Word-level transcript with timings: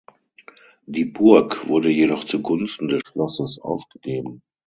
Die 0.87 1.05
Burg 1.05 1.67
wurde 1.67 1.89
jedoch 1.91 2.23
zugunsten 2.23 2.87
des 2.87 3.03
Schlosses 3.11 3.59
aufgegeben. 3.59 4.41